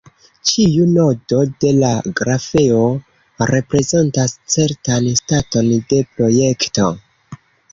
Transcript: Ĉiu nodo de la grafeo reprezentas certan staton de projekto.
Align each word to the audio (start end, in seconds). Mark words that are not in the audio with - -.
Ĉiu 0.51 0.85
nodo 0.93 1.41
de 1.65 1.73
la 1.81 1.91
grafeo 2.21 2.81
reprezentas 3.51 4.35
certan 4.55 5.11
staton 5.21 5.71
de 5.93 6.01
projekto. 6.17 6.89